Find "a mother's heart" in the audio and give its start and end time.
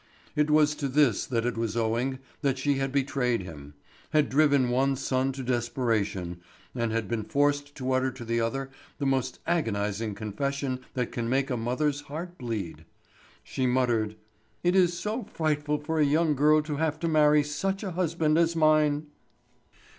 11.51-12.39